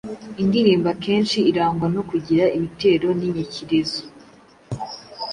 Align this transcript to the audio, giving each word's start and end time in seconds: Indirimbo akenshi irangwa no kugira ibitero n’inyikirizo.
Indirimbo 0.43 0.87
akenshi 0.95 1.39
irangwa 1.51 1.87
no 1.95 2.01
kugira 2.09 2.43
ibitero 2.57 3.07
n’inyikirizo. 3.19 4.01